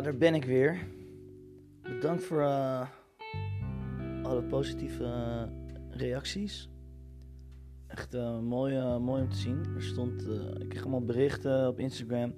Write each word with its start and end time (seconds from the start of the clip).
daar 0.00 0.16
ben 0.16 0.34
ik 0.34 0.44
weer. 0.44 0.86
Bedankt 1.82 2.24
voor 2.24 2.40
uh, 2.40 2.88
alle 4.22 4.42
positieve 4.42 5.02
uh, 5.02 5.42
reacties. 5.90 6.70
Echt 7.86 8.14
uh, 8.14 8.40
mooi, 8.40 8.98
mooi 8.98 9.22
om 9.22 9.28
te 9.28 9.36
zien. 9.36 9.64
Er 9.74 9.82
stond, 9.82 10.28
ik 10.58 10.68
kreeg 10.68 10.82
allemaal 10.82 11.04
berichten 11.04 11.68
op 11.68 11.78
Instagram. 11.78 12.34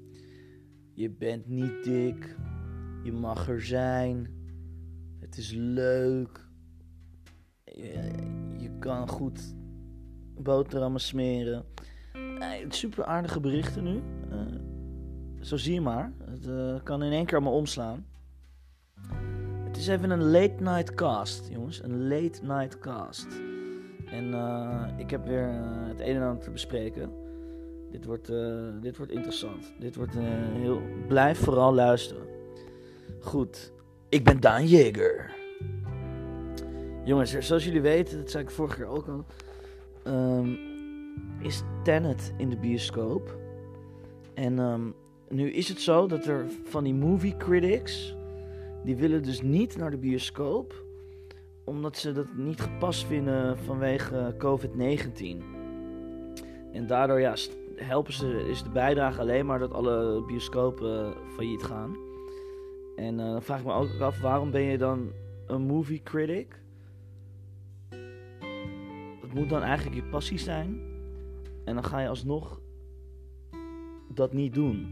Je 0.94 1.10
bent 1.10 1.48
niet 1.48 1.84
dik. 1.84 2.36
Je 3.02 3.12
mag 3.12 3.48
er 3.48 3.62
zijn. 3.62 4.28
Het 5.20 5.36
is 5.36 5.52
leuk. 5.52 6.48
Je, 7.64 8.12
je 8.58 8.78
kan 8.78 9.08
goed 9.08 9.54
boterhammen 10.34 11.00
smeren. 11.00 11.64
super 12.68 13.04
aardige 13.04 13.40
berichten 13.40 13.84
nu. 13.84 14.02
Zo 15.40 15.56
zie 15.56 15.74
je 15.74 15.80
maar. 15.80 16.12
Het 16.24 16.46
uh, 16.46 16.74
kan 16.82 17.02
in 17.02 17.12
één 17.12 17.26
keer 17.26 17.42
maar 17.42 17.52
omslaan. 17.52 18.06
Het 19.64 19.76
is 19.76 19.86
even 19.86 20.10
een 20.10 20.30
late 20.30 20.62
night 20.62 20.94
cast, 20.94 21.48
jongens. 21.50 21.82
Een 21.82 22.08
late 22.08 22.40
night 22.42 22.78
cast. 22.78 23.26
En 24.06 24.24
uh, 24.24 24.84
ik 24.96 25.10
heb 25.10 25.26
weer 25.26 25.48
uh, 25.48 25.88
het 25.88 26.00
een 26.00 26.16
en 26.16 26.22
ander 26.22 26.42
te 26.42 26.50
bespreken. 26.50 27.10
Dit 27.90 28.04
wordt, 28.04 28.32
dit 28.80 28.96
wordt 28.96 29.12
interessant. 29.12 29.72
Dit 29.78 29.96
wordt 29.96 30.14
heel. 30.14 30.82
Blijf 31.06 31.38
vooral 31.38 31.74
luisteren. 31.74 32.22
Goed, 33.20 33.72
ik 34.08 34.24
ben 34.24 34.40
Daan 34.40 34.66
Jeger. 34.66 35.36
Jongens, 37.04 37.38
zoals 37.38 37.64
jullie 37.64 37.80
weten, 37.80 38.18
dat 38.18 38.30
zei 38.30 38.44
ik 38.44 38.50
vorige 38.50 38.76
keer 38.76 38.86
ook 38.86 39.08
al. 39.08 39.24
Um, 40.12 40.58
is 41.40 41.62
Tenet 41.82 42.32
in 42.36 42.50
de 42.50 42.56
bioscoop. 42.56 43.38
En 44.34 44.58
um, 44.58 44.94
nu 45.28 45.50
is 45.50 45.68
het 45.68 45.80
zo 45.80 46.06
dat 46.06 46.26
er 46.26 46.46
van 46.64 46.84
die 46.84 46.94
movie 46.94 47.36
critics, 47.36 48.16
die 48.84 48.96
willen 48.96 49.22
dus 49.22 49.42
niet 49.42 49.76
naar 49.76 49.90
de 49.90 49.96
bioscoop, 49.96 50.84
omdat 51.64 51.96
ze 51.96 52.12
dat 52.12 52.26
niet 52.36 52.60
gepast 52.60 53.06
vinden 53.06 53.58
vanwege 53.58 54.34
COVID-19. 54.38 55.42
En 56.72 56.86
daardoor 56.86 57.20
ja, 57.20 57.34
helpen 57.76 58.12
ze, 58.12 58.46
is 58.50 58.62
de 58.62 58.70
bijdrage 58.70 59.20
alleen 59.20 59.46
maar 59.46 59.58
dat 59.58 59.72
alle 59.72 60.24
bioscopen 60.26 61.14
failliet 61.34 61.62
gaan. 61.62 61.96
En 62.96 63.18
uh, 63.18 63.30
dan 63.30 63.42
vraag 63.42 63.58
ik 63.58 63.66
me 63.66 63.72
ook 63.72 64.00
af, 64.00 64.20
waarom 64.20 64.50
ben 64.50 64.62
je 64.62 64.78
dan 64.78 65.12
een 65.46 65.62
movie 65.62 66.02
critic? 66.02 66.60
Dat 69.20 69.32
moet 69.34 69.48
dan 69.48 69.62
eigenlijk 69.62 69.96
je 69.96 70.10
passie 70.10 70.38
zijn. 70.38 70.80
En 71.64 71.74
dan 71.74 71.84
ga 71.84 72.00
je 72.00 72.08
alsnog 72.08 72.60
dat 74.14 74.32
niet 74.32 74.54
doen. 74.54 74.86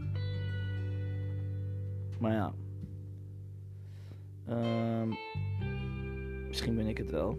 Maar 2.19 2.31
ja. 2.31 2.53
Um, 4.49 5.15
misschien 6.47 6.75
ben 6.75 6.87
ik 6.87 6.97
het 6.97 7.11
wel. 7.11 7.37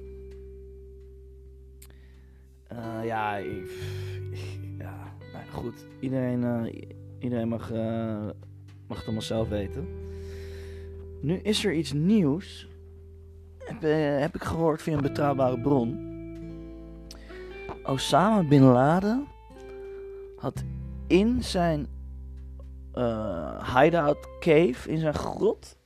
Uh, 2.72 3.04
ja, 3.04 3.36
ik, 3.36 3.70
ja, 4.78 5.12
nou 5.32 5.44
goed. 5.52 5.86
Iedereen, 6.00 6.42
uh, 6.42 6.82
iedereen 7.18 7.48
mag, 7.48 7.72
uh, 7.72 8.28
mag 8.86 8.96
het 8.96 9.04
allemaal 9.04 9.22
zelf 9.22 9.48
weten. 9.48 9.88
Nu 11.20 11.34
is 11.34 11.64
er 11.64 11.74
iets 11.74 11.92
nieuws. 11.92 12.68
Heb, 13.58 13.80
heb 14.20 14.34
ik 14.34 14.42
gehoord 14.42 14.82
via 14.82 14.94
een 14.94 15.02
betrouwbare 15.02 15.60
bron. 15.60 16.06
Osama 17.84 18.42
Bin 18.42 18.62
Laden 18.62 19.26
had 20.36 20.64
in 21.06 21.42
zijn 21.42 21.86
uh, 22.98 23.76
hideout 23.76 24.28
cave 24.40 24.90
in 24.90 24.98
zijn 24.98 25.14
grot 25.14 25.76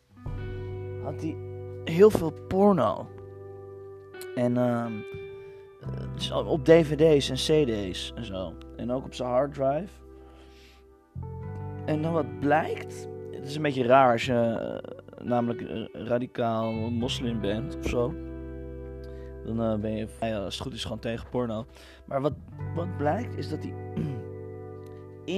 had 1.02 1.20
hij 1.20 1.36
heel 1.84 2.10
veel 2.10 2.32
porno. 2.48 3.08
En 4.34 4.56
uh, 4.56 4.86
op 6.46 6.64
dvd's 6.64 7.28
en 7.28 7.36
cd's 7.36 8.12
en 8.14 8.24
zo. 8.24 8.54
En 8.76 8.90
ook 8.90 9.04
op 9.04 9.14
zijn 9.14 9.28
harddrive. 9.28 9.92
En 11.84 12.02
dan 12.02 12.12
wat 12.12 12.40
blijkt, 12.40 13.08
het 13.30 13.46
is 13.48 13.56
een 13.56 13.62
beetje 13.62 13.86
raar 13.86 14.12
als 14.12 14.24
je 14.24 14.80
uh, 15.22 15.26
namelijk 15.26 15.88
radicaal 15.92 16.72
moslim 16.72 17.40
bent 17.40 17.76
of 17.76 17.88
zo. 17.88 18.14
Dan 19.44 19.80
ben 19.80 19.96
je, 19.96 20.06
ja, 20.20 20.38
als 20.38 20.54
het 20.54 20.62
goed 20.62 20.74
is, 20.74 20.82
gewoon 20.82 20.98
tegen 20.98 21.28
porno. 21.28 21.66
Maar 22.06 22.20
wat, 22.20 22.34
wat 22.74 22.96
blijkt 22.96 23.36
is 23.36 23.48
dat 23.48 23.58
hij 23.62 23.74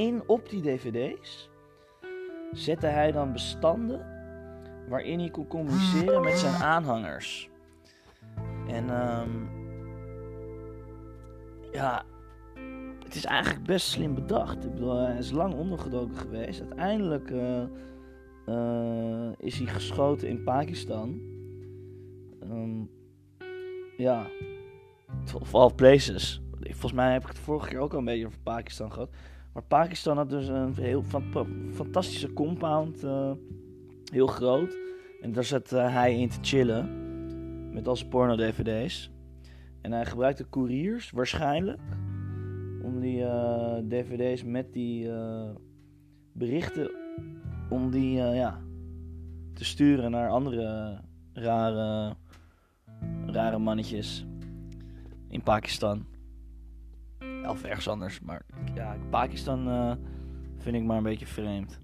in 0.04 0.22
op 0.26 0.48
die 0.48 0.62
dvd's 0.62 1.52
zette 2.54 2.86
hij 2.86 3.12
dan 3.12 3.32
bestanden 3.32 4.06
waarin 4.88 5.18
hij 5.18 5.30
kon 5.30 5.46
communiceren 5.46 6.22
met 6.22 6.38
zijn 6.38 6.62
aanhangers. 6.62 7.50
En 8.68 9.10
um, 9.20 9.48
ja, 11.72 12.04
het 13.04 13.14
is 13.14 13.24
eigenlijk 13.24 13.64
best 13.64 13.86
slim 13.86 14.14
bedacht. 14.14 14.64
Ik 14.64 14.74
bedoel, 14.74 14.96
hij 14.96 15.18
is 15.18 15.30
lang 15.30 15.54
ondergedoken 15.54 16.16
geweest. 16.16 16.60
Uiteindelijk 16.60 17.30
uh, 17.30 17.62
uh, 18.46 19.32
is 19.38 19.58
hij 19.58 19.66
geschoten 19.66 20.28
in 20.28 20.42
Pakistan. 20.42 21.20
Um, 22.42 22.90
ja, 23.96 24.26
of 25.40 25.54
all 25.54 25.72
places. 25.74 26.42
Volgens 26.60 26.92
mij 26.92 27.12
heb 27.12 27.22
ik 27.22 27.28
het 27.28 27.38
vorige 27.38 27.68
keer 27.68 27.78
ook 27.78 27.92
al 27.92 27.98
een 27.98 28.04
beetje 28.04 28.26
over 28.26 28.40
Pakistan 28.42 28.92
gehad. 28.92 29.10
Maar 29.54 29.62
Pakistan 29.62 30.16
had 30.16 30.30
dus 30.30 30.48
een 30.48 30.74
heel 30.74 31.02
fantastische 31.72 32.32
compound. 32.32 33.04
Uh, 33.04 33.32
heel 34.12 34.26
groot. 34.26 34.76
En 35.20 35.32
daar 35.32 35.44
zat 35.44 35.72
uh, 35.72 35.92
hij 35.92 36.18
in 36.18 36.28
te 36.28 36.38
chillen. 36.40 37.02
Met 37.72 37.88
al 37.88 37.96
zijn 37.96 38.08
porno-dvd's. 38.08 39.12
En 39.80 39.92
hij 39.92 40.06
gebruikte 40.06 40.48
couriers, 40.48 41.10
waarschijnlijk. 41.10 41.80
Om 42.82 43.00
die 43.00 43.18
uh, 43.18 43.76
dvd's 43.88 44.44
met 44.44 44.72
die 44.72 45.10
berichten. 46.32 46.90
Om 47.70 47.90
die 47.90 48.12
ja, 48.14 48.60
te 49.52 49.64
sturen 49.64 50.10
naar 50.10 50.30
andere 50.30 51.00
rare, 51.32 52.16
rare 53.26 53.58
mannetjes. 53.58 54.26
In 55.28 55.42
Pakistan. 55.42 56.13
Of 57.48 57.64
ergens 57.64 57.88
anders. 57.88 58.20
Maar 58.20 58.42
ja, 58.74 58.96
Pakistan 59.10 59.68
uh, 59.68 59.92
vind 60.58 60.76
ik 60.76 60.84
maar 60.84 60.96
een 60.96 61.02
beetje 61.02 61.26
vreemd. 61.26 61.78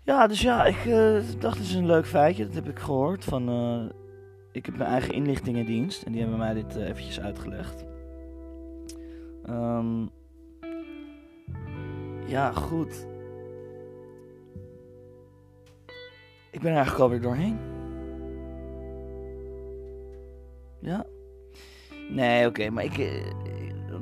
Ja, 0.00 0.26
dus 0.26 0.40
ja, 0.40 0.64
ik 0.64 0.84
uh, 0.84 1.20
dacht 1.38 1.58
het 1.58 1.66
is 1.66 1.74
een 1.74 1.86
leuk 1.86 2.06
feitje. 2.06 2.44
Dat 2.46 2.54
heb 2.54 2.68
ik 2.68 2.78
gehoord 2.78 3.24
van... 3.24 3.50
Uh, 3.50 3.90
ik 4.52 4.66
heb 4.66 4.76
mijn 4.76 4.90
eigen 4.90 5.14
inlichtingendienst. 5.14 6.02
En 6.02 6.12
die 6.12 6.20
hebben 6.20 6.38
mij 6.38 6.54
dit 6.54 6.76
eventjes 6.76 7.20
uitgelegd. 7.20 7.84
Um, 9.48 10.10
ja, 12.26 12.52
goed. 12.52 13.06
Ik 16.50 16.60
ben 16.60 16.70
er 16.70 16.76
eigenlijk 16.76 16.98
alweer 16.98 17.20
doorheen. 17.20 17.58
Ja. 20.80 21.06
Nee, 22.10 22.46
oké, 22.46 22.70
maar 22.70 22.84
ik, 22.84 23.24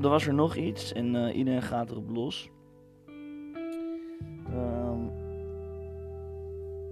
er 0.02 0.10
was 0.10 0.26
er 0.26 0.34
nog 0.34 0.56
iets 0.56 0.92
en 0.92 1.14
uh, 1.14 1.36
iedereen 1.36 1.62
gaat 1.62 1.90
erop 1.90 2.10
los. 2.10 2.50
Um, 4.54 5.10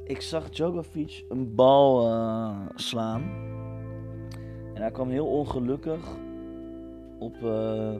ik 0.04 0.20
zag 0.20 0.50
Djokovic 0.50 1.24
een 1.28 1.54
bal 1.54 2.08
uh, 2.08 2.56
slaan. 2.74 3.22
En 4.74 4.82
hij 4.82 4.90
kwam 4.90 5.08
heel 5.08 5.26
ongelukkig 5.26 6.00
op 7.18 7.36
uh, 7.42 7.94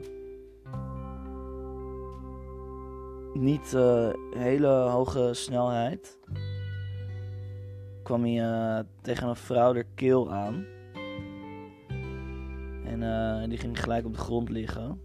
niet 3.33 3.77
hele 4.37 4.67
hoge 4.67 5.29
snelheid. 5.33 6.19
Kwam 8.03 8.25
hij 8.25 8.83
tegen 9.01 9.27
een 9.27 9.35
vrouw 9.35 9.73
de 9.73 9.85
keel 9.95 10.31
aan. 10.31 10.65
En 12.91 13.01
uh, 13.01 13.49
die 13.49 13.57
ging 13.57 13.79
gelijk 13.79 14.05
op 14.05 14.13
de 14.13 14.19
grond 14.19 14.49
liggen. 14.49 15.01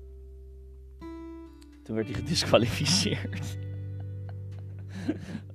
Toen 1.82 1.94
werd 1.94 2.06
hij 2.06 2.16
gedisqualificeerd. 2.16 3.58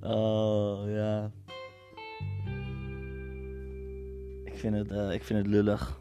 oh 0.00 0.82
ja. 0.86 1.30
Ik 4.44 4.58
vind 4.58 4.76
het, 4.76 4.92
uh, 4.92 5.12
ik 5.12 5.22
vind 5.22 5.38
het 5.38 5.48
lullig. 5.48 6.00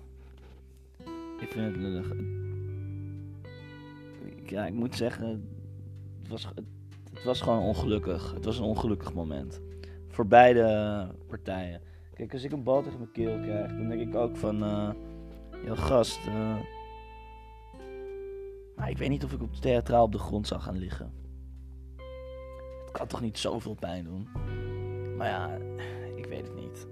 Ik 1.40 1.52
vind 1.52 1.66
het 1.66 1.76
lullig. 1.76 2.14
Ja, 4.46 4.66
ik 4.66 4.74
moet 4.74 4.96
zeggen, 4.96 5.50
het 6.20 6.28
was, 6.28 6.48
het, 7.14 7.24
was 7.24 7.42
gewoon 7.42 7.62
ongelukkig. 7.62 8.34
Het 8.34 8.46
was 8.46 8.58
een 8.58 8.66
ongelukkig 8.66 9.14
moment. 9.14 9.62
Voor 10.08 10.28
beide 10.28 11.08
partijen. 11.28 11.82
Kijk, 12.14 12.34
als 12.34 12.44
ik 12.44 12.52
een 12.52 12.64
bal 12.64 12.82
tegen 12.82 13.00
mijn 13.00 13.12
keel 13.12 13.40
krijg, 13.40 13.68
dan 13.68 13.88
denk 13.88 14.02
ik 14.02 14.16
ook 14.16 14.38
van... 14.38 14.64
Yo, 15.66 15.76
gast. 15.76 16.28
Uh... 16.28 16.56
Maar 18.76 18.90
ik 18.90 18.98
weet 18.98 19.10
niet 19.10 19.24
of 19.24 19.32
ik 19.32 19.42
op 19.42 19.54
theatraal 19.54 20.04
op 20.04 20.12
de 20.12 20.18
grond 20.18 20.48
zou 20.48 20.62
gaan 20.62 20.78
liggen. 20.78 21.14
Het 22.84 22.92
kan 22.92 23.08
toch 23.08 23.22
niet 23.22 23.38
zoveel 23.38 23.74
pijn 23.74 24.04
doen? 24.04 24.28
Maar 25.18 25.28
ja, 25.28 25.58
ik 26.16 26.26
weet 26.26 26.48
het 26.48 26.56
niet. 26.56 26.88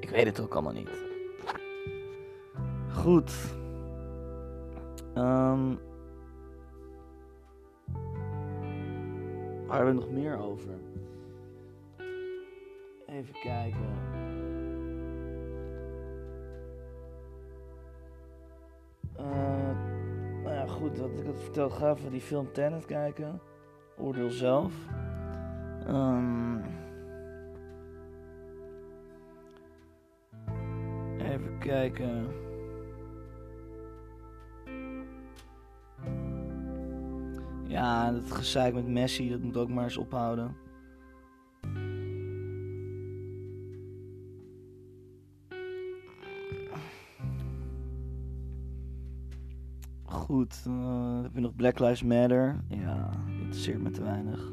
Ik 0.00 0.10
weet 0.10 0.26
het 0.26 0.40
ook 0.40 0.52
allemaal 0.52 0.72
niet. 0.72 1.04
Goed. 2.92 3.54
Um, 5.16 5.78
waar 9.66 9.76
hebben 9.76 9.94
we 9.94 10.00
nog 10.00 10.10
meer 10.10 10.38
over? 10.38 10.74
Even 13.06 13.34
kijken. 13.42 14.23
Wat 20.98 21.10
ik 21.18 21.26
had 21.26 21.42
verteld, 21.42 21.72
ga 21.72 21.90
even 21.90 22.10
die 22.10 22.20
film 22.20 22.52
Tenet 22.52 22.84
kijken. 22.84 23.40
Oordeel 23.98 24.30
zelf. 24.30 24.72
Um, 25.88 26.62
even 31.18 31.58
kijken. 31.58 32.26
Ja, 37.66 38.12
dat 38.12 38.30
gezeik 38.30 38.74
met 38.74 38.88
Messi, 38.88 39.30
dat 39.30 39.40
moet 39.40 39.56
ook 39.56 39.68
maar 39.68 39.84
eens 39.84 39.96
ophouden. 39.96 40.56
Goed, 50.34 50.64
uh, 50.68 51.22
heb 51.22 51.34
je 51.34 51.40
nog 51.40 51.54
Black 51.54 51.78
Lives 51.78 52.02
Matter? 52.02 52.64
Ja, 52.68 53.10
interesseert 53.40 53.82
me 53.82 53.90
te 53.90 54.02
weinig. 54.02 54.52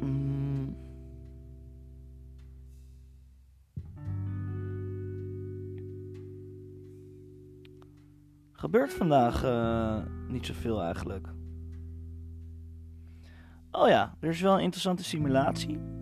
Mm. 0.00 0.76
Gebeurt 8.52 8.92
vandaag 8.92 9.44
uh, 9.44 10.02
niet 10.28 10.46
zoveel 10.46 10.82
eigenlijk. 10.82 11.28
Oh 13.70 13.88
ja, 13.88 14.14
er 14.20 14.28
is 14.28 14.40
wel 14.40 14.54
een 14.54 14.62
interessante 14.62 15.04
simulatie. 15.04 16.01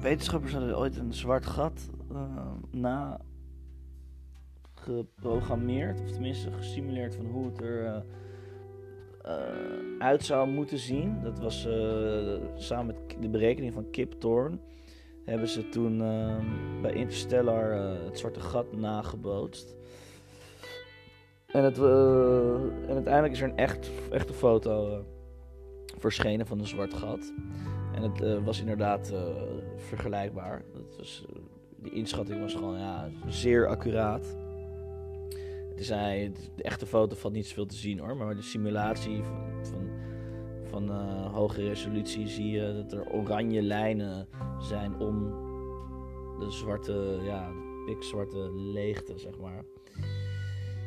Wetenschappers 0.00 0.52
hadden 0.52 0.78
ooit 0.78 0.96
een 0.96 1.12
zwart 1.12 1.46
gat 1.46 1.90
uh, 2.12 2.52
na 2.70 3.20
geprogrammeerd, 4.74 6.00
of 6.00 6.10
tenminste 6.10 6.52
gesimuleerd 6.52 7.14
van 7.14 7.26
hoe 7.26 7.46
het 7.46 7.60
er 7.60 7.84
uh, 7.84 7.96
uh, 9.26 9.98
uit 9.98 10.24
zou 10.24 10.48
moeten 10.48 10.78
zien. 10.78 11.22
Dat 11.22 11.38
was 11.38 11.68
samen 12.54 12.86
met 12.86 13.16
de 13.20 13.28
berekening 13.28 13.72
van 13.72 13.90
Kip 13.90 14.12
Thorne. 14.12 14.58
Hebben 15.24 15.48
ze 15.48 15.68
toen 15.68 15.98
bij 16.82 16.92
Interstellar 16.92 17.72
het 18.04 18.18
zwarte 18.18 18.40
gat 18.40 18.72
nagebootst. 18.76 19.76
En, 21.46 21.64
en 21.64 22.94
uiteindelijk 22.94 23.32
is 23.32 23.40
er 23.40 23.48
een 23.48 23.56
echt, 23.56 23.90
echte 24.10 24.32
foto 24.32 25.04
verschenen 25.96 26.46
van 26.46 26.58
een 26.58 26.66
zwart 26.66 26.94
gat. 26.94 27.32
En 27.94 28.02
het 28.02 28.22
uh, 28.22 28.44
was 28.44 28.60
inderdaad 28.60 29.12
uh, 29.12 29.20
vergelijkbaar. 29.76 30.64
Dat 30.74 30.96
was, 30.96 31.24
uh, 31.30 31.42
die 31.76 31.92
inschatting 31.92 32.40
was 32.40 32.54
gewoon 32.54 32.78
ja, 32.78 33.08
zeer 33.26 33.66
accuraat. 33.66 34.36
Het 35.76 35.86
de 36.56 36.62
echte 36.62 36.86
foto 36.86 37.16
valt 37.16 37.34
niet 37.34 37.46
zoveel 37.46 37.66
te 37.66 37.76
zien 37.76 37.98
hoor, 37.98 38.16
maar 38.16 38.36
de 38.36 38.42
simulatie 38.42 39.22
van, 39.22 39.64
van, 39.64 39.90
van 40.64 40.90
hoge 41.30 41.62
resolutie 41.62 42.28
zie 42.28 42.50
je 42.50 42.74
dat 42.74 42.92
er 42.92 43.12
oranje 43.12 43.62
lijnen 43.62 44.28
zijn 44.60 45.00
om 45.00 45.30
de 46.38 46.50
zwarte, 46.50 47.18
ja, 47.22 47.50
pikzwarte 47.86 48.50
leegte, 48.54 49.18
zeg 49.18 49.38
maar. 49.38 49.64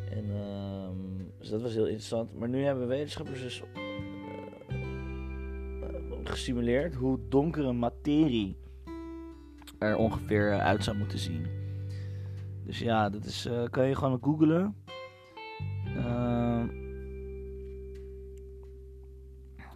En 0.10 0.26
ehm, 0.36 1.12
dus 1.38 1.50
dat 1.50 1.62
was 1.62 1.74
heel 1.74 1.86
interessant. 1.86 2.34
Maar 2.40 2.50
nu 2.50 2.64
hebben 2.64 2.88
wetenschappers 2.88 3.42
dus 3.42 3.64
gesimuleerd 6.32 6.96
hoe 6.96 7.20
donkere 7.30 7.74
materie 7.74 8.58
er 9.80 9.96
ongeveer 9.96 10.60
uit 10.60 10.84
zou 10.84 10.98
moeten 10.98 11.20
zien. 11.20 11.46
Dus 12.66 12.80
ja, 12.80 13.10
dat 13.10 13.26
is, 13.26 13.46
uh, 13.46 13.64
kan 13.70 13.88
je 13.88 13.96
gewoon 13.96 14.20
googlen. 14.22 14.76
Uh, 15.86 16.64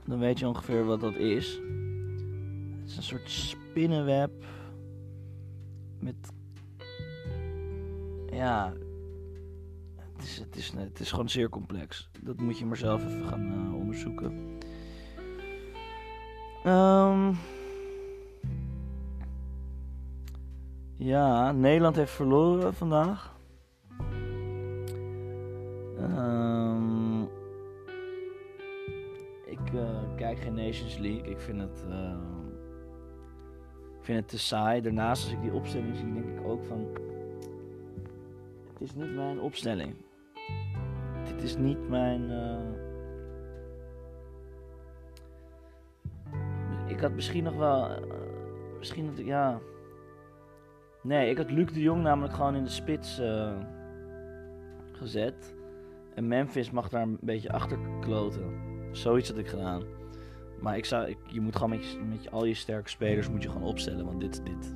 dan 0.05 0.19
weet 0.19 0.39
je 0.39 0.47
ongeveer 0.47 0.85
wat 0.85 1.01
dat 1.01 1.15
is. 1.15 1.61
Het 2.79 2.89
is 2.89 2.97
een 2.97 3.03
soort 3.03 3.29
spinnenweb 3.29 4.31
met 5.99 6.15
ja, 8.31 8.73
het 10.13 10.23
is, 10.23 10.37
het 10.37 10.55
is, 10.55 10.71
het 10.75 10.99
is 10.99 11.09
gewoon 11.09 11.29
zeer 11.29 11.49
complex. 11.49 12.09
Dat 12.21 12.39
moet 12.39 12.57
je 12.57 12.65
maar 12.65 12.77
zelf 12.77 13.05
even 13.05 13.25
gaan 13.25 13.67
uh, 13.67 13.75
onderzoeken. 13.75 14.54
Um, 16.65 17.37
ja, 20.93 21.51
Nederland 21.51 21.95
heeft 21.95 22.11
verloren 22.11 22.73
vandaag. 22.73 23.37
Um, 25.99 27.23
ik 29.45 29.71
uh, 29.73 29.81
kijk 30.15 30.39
geen 30.39 30.53
Nations 30.53 30.97
League. 30.97 31.29
Ik 31.29 31.39
vind 31.39 31.61
het, 31.61 31.85
uh, 31.89 32.17
ik 33.99 34.03
vind 34.03 34.19
het 34.19 34.27
te 34.27 34.39
saai. 34.39 34.81
Daarnaast, 34.81 35.23
als 35.23 35.33
ik 35.33 35.41
die 35.41 35.53
opstelling 35.53 35.95
zie, 35.95 36.13
denk 36.13 36.39
ik 36.39 36.45
ook 36.45 36.63
van... 36.63 36.87
Het 38.73 38.81
is 38.81 38.95
niet 38.95 39.15
mijn 39.15 39.39
opstelling. 39.39 39.95
Dit 41.23 41.43
is 41.43 41.57
niet 41.57 41.89
mijn... 41.89 42.21
Uh, 42.21 42.84
ik 46.95 47.01
had 47.01 47.11
misschien 47.11 47.43
nog 47.43 47.55
wel. 47.55 47.89
Uh, 47.89 47.97
misschien 48.77 49.05
dat 49.05 49.19
ik, 49.19 49.25
ja. 49.25 49.59
Nee, 51.01 51.29
ik 51.29 51.37
had 51.37 51.51
Luc 51.51 51.71
de 51.71 51.81
Jong 51.81 52.03
namelijk 52.03 52.33
gewoon 52.33 52.55
in 52.55 52.63
de 52.63 52.69
spits 52.69 53.19
uh, 53.19 53.57
gezet. 54.91 55.55
En 56.13 56.27
Memphis 56.27 56.71
mag 56.71 56.89
daar 56.89 57.01
een 57.01 57.17
beetje 57.21 57.51
achter 57.51 57.77
kloten. 57.99 58.53
Zoiets 58.91 59.29
had 59.29 59.37
ik 59.37 59.47
gedaan. 59.47 59.83
Maar 60.59 60.77
ik 60.77 60.85
zou, 60.85 61.07
ik, 61.07 61.17
je 61.27 61.41
moet 61.41 61.55
gewoon 61.55 61.69
met, 61.69 61.91
je, 61.91 61.99
met 61.99 62.23
je, 62.23 62.29
al 62.29 62.45
je 62.45 62.53
sterke 62.53 62.89
spelers 62.89 63.29
moet 63.29 63.43
je 63.43 63.49
gewoon 63.49 63.67
opstellen. 63.67 64.05
Want 64.05 64.19
dit, 64.19 64.45
dit, 64.45 64.75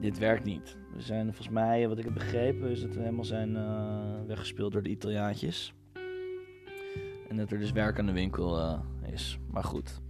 dit 0.00 0.18
werkt 0.18 0.44
niet. 0.44 0.76
We 0.94 1.00
zijn 1.00 1.24
volgens 1.24 1.48
mij, 1.48 1.88
wat 1.88 1.98
ik 1.98 2.04
heb 2.04 2.14
begrepen, 2.14 2.70
is 2.70 2.80
dat 2.80 2.94
we 2.94 3.00
helemaal 3.00 3.24
zijn 3.24 3.50
uh, 3.50 4.26
weggespeeld 4.26 4.72
door 4.72 4.82
de 4.82 4.90
Italiaantjes. 4.90 5.74
En 7.28 7.36
dat 7.36 7.50
er 7.50 7.58
dus 7.58 7.72
werk 7.72 7.98
aan 7.98 8.06
de 8.06 8.12
winkel 8.12 8.80
is. 9.12 9.38
Maar 9.50 9.64
goed. 9.64 10.00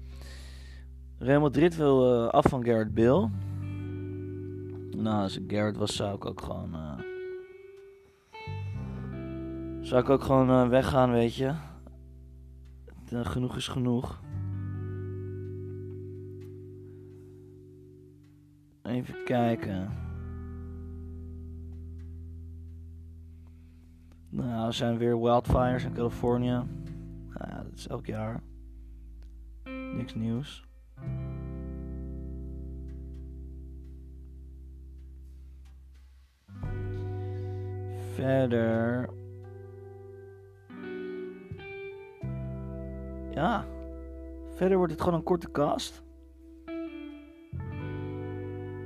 Real 1.18 1.40
Madrid 1.40 1.76
wil 1.76 2.24
uh, 2.24 2.28
af 2.28 2.44
van 2.48 2.64
Garrett 2.64 2.94
Bill. 2.94 3.28
Nou, 4.96 5.22
als 5.22 5.38
ik 5.38 5.52
Garrett 5.52 5.76
was, 5.76 5.96
zou 5.96 6.14
ik 6.14 6.24
ook 6.24 6.40
gewoon. 6.42 6.74
Uh, 6.74 6.98
zou 9.80 10.02
ik 10.02 10.08
ook 10.08 10.22
gewoon 10.22 10.50
uh, 10.50 10.68
weggaan, 10.68 11.10
weet 11.10 11.34
je. 11.34 11.54
genoeg 13.04 13.56
is 13.56 13.68
genoeg. 13.68 14.22
Even 18.82 19.24
kijken. 19.24 19.90
Nou, 24.28 24.66
er 24.66 24.74
zijn 24.74 24.98
weer 24.98 25.20
wildfires 25.20 25.84
in 25.84 25.92
Californië. 25.92 26.62
Nou, 27.34 27.62
dat 27.62 27.74
is 27.74 27.88
elk 27.88 28.06
jaar. 28.06 28.40
Niks 29.94 30.14
nieuws. 30.14 30.67
Verder. 38.18 39.08
Ja. 43.30 43.64
Verder 44.54 44.76
wordt 44.76 44.92
het 44.92 45.02
gewoon 45.02 45.18
een 45.18 45.24
korte 45.24 45.50
cast. 45.50 46.02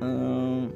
Um, 0.00 0.74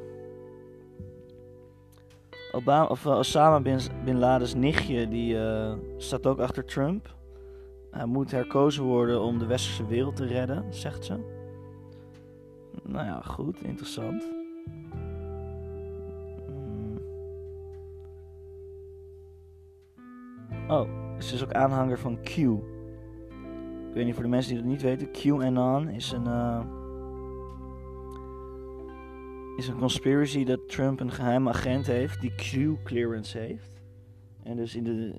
Obama, 2.51 2.85
of 2.85 3.05
uh, 3.05 3.17
Osama 3.17 3.59
bin, 3.59 3.79
bin 4.05 4.17
Laden's 4.17 4.53
nichtje 4.53 5.07
die 5.07 5.35
uh, 5.35 5.73
staat 5.97 6.25
ook 6.25 6.39
achter 6.39 6.65
Trump. 6.65 7.15
Hij 7.91 8.05
moet 8.05 8.31
herkozen 8.31 8.83
worden 8.83 9.21
om 9.21 9.39
de 9.39 9.45
westerse 9.45 9.85
wereld 9.85 10.15
te 10.15 10.25
redden, 10.25 10.73
zegt 10.73 11.05
ze. 11.05 11.15
Nou 12.83 13.05
ja, 13.05 13.21
goed, 13.21 13.61
interessant. 13.61 14.36
Oh, 20.67 20.89
ze 21.19 21.33
is 21.33 21.43
ook 21.43 21.51
aanhanger 21.51 21.99
van 21.99 22.21
Q. 22.21 22.37
Ik 22.37 23.93
weet 23.93 24.05
niet 24.05 24.13
voor 24.13 24.23
de 24.23 24.29
mensen 24.29 24.53
die 24.53 24.61
dat 24.61 24.71
niet 24.71 24.81
weten. 24.81 25.11
QAnon 25.11 25.89
is 25.89 26.11
een. 26.11 26.25
Uh, 26.25 26.61
is 29.57 29.67
een 29.67 29.77
conspiracy 29.77 30.43
dat 30.43 30.69
Trump 30.69 30.99
een 30.99 31.11
geheime 31.11 31.49
agent 31.49 31.87
heeft 31.87 32.21
die 32.21 32.35
Q-clearance 32.35 33.37
heeft. 33.37 33.81
En 34.43 34.55
dus, 34.55 34.75
in 34.75 34.83
de, 34.83 35.13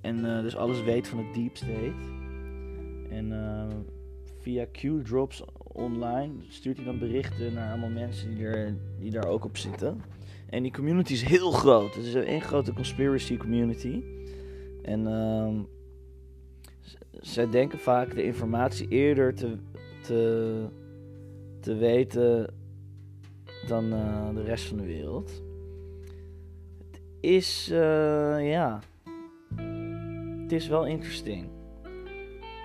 en 0.00 0.18
uh, 0.18 0.40
dus 0.40 0.56
alles 0.56 0.82
weet 0.82 1.08
van 1.08 1.18
het 1.18 1.34
deep 1.34 1.56
state. 1.56 1.94
En 3.10 3.30
uh, 3.30 3.66
via 4.38 4.66
Q-drops 4.72 5.44
online 5.72 6.32
stuurt 6.48 6.76
hij 6.76 6.86
dan 6.86 6.98
berichten 6.98 7.54
naar 7.54 7.70
allemaal 7.70 7.90
mensen 7.90 8.34
die, 8.34 8.46
er, 8.46 8.76
die 8.98 9.10
daar 9.10 9.26
ook 9.26 9.44
op 9.44 9.56
zitten. 9.56 10.00
En 10.48 10.62
die 10.62 10.72
community 10.72 11.12
is 11.12 11.22
heel 11.22 11.50
groot. 11.50 11.94
Het 11.94 12.04
is 12.04 12.14
een 12.14 12.40
grote 12.40 12.72
conspiracy 12.72 13.36
community. 13.36 14.02
En 14.82 15.00
uh, 15.00 15.60
zij 17.20 17.50
denken 17.50 17.78
vaak 17.78 18.14
de 18.14 18.22
informatie 18.22 18.88
eerder 18.88 19.34
te, 19.34 19.56
te, 20.02 20.66
te 21.60 21.74
weten 21.74 22.54
dan 23.66 23.84
uh, 23.84 24.34
de 24.34 24.42
rest 24.42 24.64
van 24.64 24.76
de 24.76 24.86
wereld. 24.86 25.42
Het 26.90 27.00
is, 27.20 27.68
uh, 27.72 28.50
ja, 28.50 28.80
het 30.42 30.52
is 30.52 30.68
wel 30.68 30.86
interesting. 30.86 31.48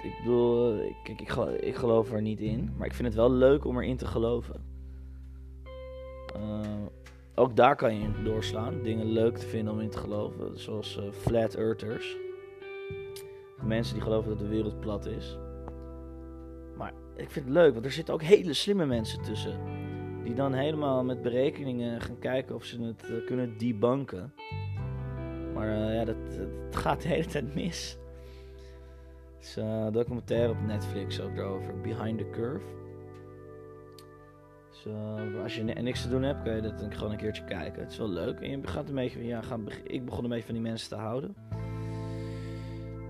Ik 0.03 0.17
bedoel, 0.23 0.79
kijk, 1.03 1.21
ik, 1.21 1.35
ik 1.61 1.75
geloof 1.75 2.11
er 2.11 2.21
niet 2.21 2.39
in, 2.39 2.73
maar 2.77 2.87
ik 2.87 2.93
vind 2.93 3.07
het 3.07 3.17
wel 3.17 3.31
leuk 3.31 3.65
om 3.65 3.77
erin 3.77 3.97
te 3.97 4.07
geloven. 4.07 4.66
Ook 7.39 7.55
daar 7.55 7.75
kan 7.75 7.95
je 7.95 8.01
in 8.01 8.23
doorslaan. 8.23 8.81
Dingen 8.81 9.05
leuk 9.05 9.37
te 9.37 9.47
vinden 9.47 9.73
om 9.73 9.79
in 9.79 9.89
te 9.89 9.97
geloven. 9.97 10.59
Zoals 10.59 10.97
uh, 10.97 11.11
flat 11.11 11.55
earthers. 11.55 12.17
Mensen 13.63 13.93
die 13.93 14.03
geloven 14.03 14.29
dat 14.29 14.39
de 14.39 14.47
wereld 14.47 14.79
plat 14.79 15.05
is. 15.05 15.37
Maar 16.77 16.93
ik 17.15 17.29
vind 17.29 17.45
het 17.45 17.53
leuk, 17.53 17.73
want 17.73 17.85
er 17.85 17.91
zitten 17.91 18.13
ook 18.13 18.21
hele 18.21 18.53
slimme 18.53 18.85
mensen 18.85 19.21
tussen. 19.21 19.59
Die 20.23 20.33
dan 20.33 20.53
helemaal 20.53 21.03
met 21.03 21.21
berekeningen 21.21 22.01
gaan 22.01 22.19
kijken 22.19 22.55
of 22.55 22.63
ze 22.63 22.81
het 22.81 23.09
uh, 23.09 23.25
kunnen 23.25 23.57
debunken. 23.57 24.33
Maar 25.53 25.67
uh, 25.67 25.95
ja, 25.95 26.05
dat, 26.05 26.15
dat, 26.37 26.75
gaat 26.75 27.01
de 27.01 27.07
hele 27.07 27.25
tijd 27.25 27.55
mis. 27.55 27.97
Er 29.37 29.43
is 29.43 29.55
een 29.55 29.91
documentaire 29.91 30.51
op 30.51 30.61
Netflix 30.61 31.21
ook 31.21 31.35
daarover. 31.35 31.81
Behind 31.81 32.17
the 32.17 32.29
Curve. 32.29 32.86
Dus 34.83 34.93
uh, 34.93 35.43
als 35.43 35.55
je 35.55 35.63
niks 35.63 36.01
te 36.01 36.09
doen 36.09 36.23
hebt, 36.23 36.43
kan 36.43 36.55
je 36.55 36.61
dat 36.61 36.85
gewoon 36.89 37.11
een 37.11 37.17
keertje 37.17 37.43
kijken. 37.43 37.81
Het 37.81 37.91
is 37.91 37.97
wel 37.97 38.09
leuk. 38.09 38.39
En 38.39 38.49
je 38.49 38.67
gaat 39.41 39.59
ik 39.83 40.05
begon 40.05 40.23
een 40.23 40.29
beetje 40.29 40.45
van 40.45 40.53
die 40.53 40.63
mensen 40.63 40.89
te 40.89 40.95
houden. 40.95 41.35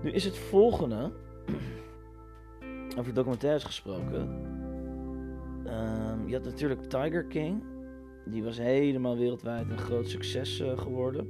Nu 0.02 0.10
is 0.10 0.24
het 0.24 0.38
volgende. 0.38 1.12
over 2.98 3.14
documentaires 3.14 3.64
gesproken. 3.64 4.20
Um, 5.66 6.28
je 6.28 6.34
had 6.34 6.44
natuurlijk 6.44 6.82
Tiger 6.82 7.24
King. 7.24 7.62
Die 8.24 8.42
was 8.42 8.58
helemaal 8.58 9.16
wereldwijd 9.16 9.70
een 9.70 9.78
groot 9.78 10.08
succes 10.08 10.60
uh, 10.60 10.78
geworden. 10.78 11.26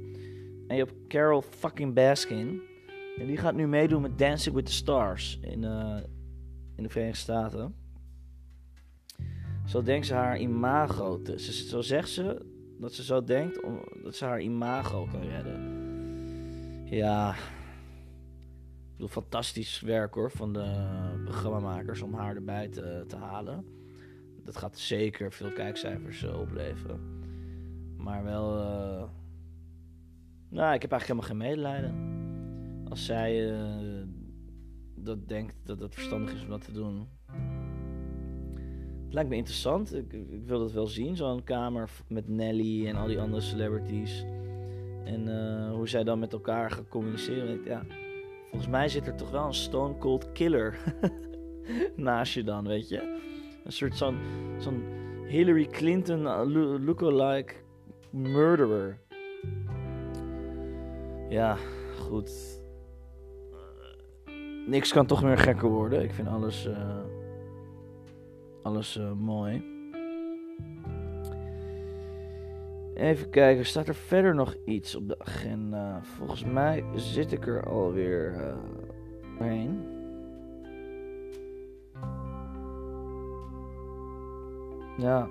En 0.67 0.75
je 0.75 0.83
hebt 0.83 1.07
Carol 1.07 1.41
fucking 1.41 1.93
Baskin. 1.93 2.61
En 3.17 3.27
die 3.27 3.37
gaat 3.37 3.55
nu 3.55 3.67
meedoen 3.67 4.01
met 4.01 4.17
Dancing 4.17 4.55
with 4.55 4.65
the 4.65 4.71
Stars 4.71 5.39
in, 5.41 5.63
uh, 5.63 5.97
in 6.75 6.83
de 6.83 6.89
Verenigde 6.89 7.19
Staten. 7.19 7.75
Zo 9.69 9.81
denkt 9.81 10.05
ze 10.05 10.13
haar 10.13 10.39
imago. 10.39 11.21
Te, 11.21 11.39
zo 11.39 11.81
zegt 11.81 12.09
ze 12.09 12.45
dat 12.79 12.93
ze 12.93 13.03
zo 13.03 13.23
denkt 13.23 13.63
om, 13.63 13.81
dat 14.03 14.15
ze 14.15 14.25
haar 14.25 14.41
imago 14.41 15.07
kan 15.11 15.21
redden. 15.21 15.77
Ja. 16.85 17.33
Ik 17.33 18.91
bedoel, 18.91 19.07
fantastisch 19.07 19.79
werk 19.81 20.13
hoor 20.13 20.31
van 20.31 20.53
de 20.53 21.21
programmamakers 21.23 22.01
om 22.01 22.13
haar 22.13 22.35
erbij 22.35 22.67
te, 22.67 23.03
te 23.07 23.15
halen. 23.15 23.65
Dat 24.43 24.57
gaat 24.57 24.77
zeker 24.77 25.31
veel 25.31 25.51
kijkcijfers 25.51 26.23
uh, 26.23 26.39
opleveren. 26.39 26.99
Maar 27.97 28.23
wel. 28.23 28.59
Uh, 28.59 29.09
nou, 30.49 30.73
ik 30.73 30.81
heb 30.81 30.91
eigenlijk 30.91 31.05
helemaal 31.05 31.27
geen 31.27 31.37
medelijden. 31.37 31.93
Als 32.89 33.05
zij 33.05 33.51
uh, 33.51 34.07
dat 34.95 35.27
denkt 35.27 35.55
dat 35.63 35.79
het 35.79 35.93
verstandig 35.93 36.33
is 36.33 36.43
om 36.43 36.49
dat 36.49 36.65
te 36.65 36.71
doen 36.71 37.07
het 39.09 39.17
lijkt 39.17 39.29
me 39.29 39.35
interessant. 39.37 39.95
Ik, 39.95 40.05
wil 40.45 40.61
het 40.61 40.71
wel 40.71 40.87
zien. 40.87 41.15
Zo'n 41.15 41.43
kamer 41.43 41.89
met 42.07 42.27
Nelly 42.27 42.87
en 42.87 42.95
al 42.95 43.07
die 43.07 43.19
andere 43.19 43.41
celebrities. 43.41 44.25
En 45.05 45.27
uh, 45.27 45.71
hoe 45.71 45.87
zij 45.87 46.03
dan 46.03 46.19
met 46.19 46.33
elkaar 46.33 46.71
gaan 46.71 46.87
communiceren. 46.87 47.63
Ja, 47.65 47.85
volgens 48.49 48.71
mij 48.71 48.87
zit 48.87 49.07
er 49.07 49.15
toch 49.15 49.31
wel 49.31 49.45
een 49.45 49.53
stone 49.53 49.97
cold 49.97 50.31
killer 50.31 50.77
naast 51.95 52.33
je 52.33 52.43
dan, 52.43 52.67
weet 52.67 52.89
je. 52.89 53.19
Een 53.65 53.71
soort 53.71 53.95
zo'n 53.95 54.83
Hillary 55.25 55.65
Clinton 55.65 56.21
lookalike 56.83 57.53
murderer. 58.09 58.99
Ja, 61.29 61.57
goed. 61.99 62.61
Niks 64.65 64.91
kan 64.91 65.05
toch 65.05 65.23
meer 65.23 65.37
gekker 65.37 65.69
worden. 65.69 66.03
Ik 66.03 66.11
vind 66.11 66.27
alles... 66.27 66.67
alles 68.61 68.97
uh, 68.97 69.11
mooi. 69.11 69.77
Even 72.95 73.29
kijken, 73.29 73.65
staat 73.65 73.87
er 73.87 73.95
verder 73.95 74.35
nog 74.35 74.55
iets 74.65 74.95
op 74.95 75.07
de 75.07 75.19
agenda? 75.19 76.03
Volgens 76.03 76.43
mij 76.43 76.83
zit 76.95 77.31
ik 77.31 77.47
er 77.47 77.65
alweer 77.65 78.33
uh, 78.33 78.55
heen. 79.39 79.97
Ja. 84.97 85.29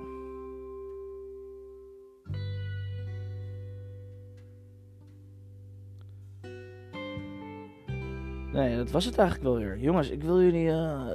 Nee, 8.53 8.77
dat 8.77 8.91
was 8.91 9.05
het 9.05 9.19
eigenlijk 9.19 9.49
wel 9.49 9.59
weer. 9.59 9.79
Jongens, 9.79 10.11
ik 10.11 10.23
wil 10.23 10.43
jullie 10.43 10.67
uh, 10.67 11.07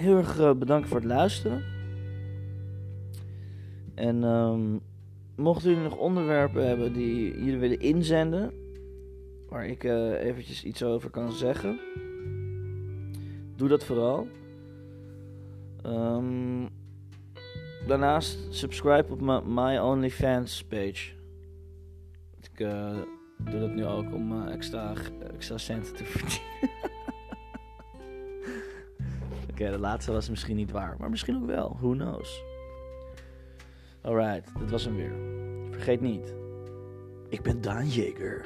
heel 0.00 0.16
erg 0.16 0.38
uh, 0.38 0.52
bedankt 0.52 0.88
voor 0.88 0.96
het 0.96 1.06
luisteren. 1.06 1.64
En 3.94 4.22
um, 4.22 4.80
mochten 5.36 5.68
jullie 5.68 5.84
nog 5.84 5.96
onderwerpen 5.96 6.66
hebben 6.66 6.92
die 6.92 7.44
jullie 7.44 7.58
willen 7.58 7.80
inzenden, 7.80 8.52
waar 9.48 9.66
ik 9.66 9.84
uh, 9.84 10.24
eventjes 10.24 10.64
iets 10.64 10.82
over 10.82 11.10
kan 11.10 11.32
zeggen, 11.32 11.80
doe 13.56 13.68
dat 13.68 13.84
vooral. 13.84 14.28
Um, 15.86 16.68
daarnaast 17.86 18.54
subscribe 18.54 19.12
op 19.12 19.20
mijn 19.20 19.54
My 19.54 19.76
OnlyFans 19.76 20.64
page. 20.64 21.12
Ik 22.40 22.60
uh, 22.60 22.96
doe 23.38 23.60
dat 23.60 23.74
nu 23.74 23.86
ook 23.86 24.14
om 24.14 24.48
extra, 24.48 24.94
extra 25.34 25.58
centen 25.58 25.94
te 25.94 26.04
verdienen. 26.04 26.88
okay, 29.60 29.72
de 29.72 29.78
laatste 29.78 30.12
was 30.12 30.28
misschien 30.28 30.56
niet 30.56 30.70
waar, 30.70 30.96
maar 30.98 31.10
misschien 31.10 31.36
ook 31.36 31.46
wel. 31.46 31.76
Who 31.80 31.90
knows? 31.90 32.42
Alright, 34.02 34.52
dat 34.58 34.70
was 34.70 34.84
hem 34.84 34.96
weer. 34.96 35.14
Vergeet 35.70 36.00
niet, 36.00 36.34
ik 37.28 37.42
ben 37.42 37.60
Daan 37.60 37.88
Jeger. 37.88 38.44